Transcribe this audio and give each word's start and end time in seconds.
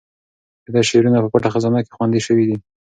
د 0.65 0.67
ده 0.75 0.81
شعرونه 0.89 1.17
په 1.21 1.29
پټه 1.33 1.49
خزانه 1.53 1.79
کې 1.85 1.95
خوندي 1.95 2.21
شوي 2.27 2.45
دي. 2.49 2.57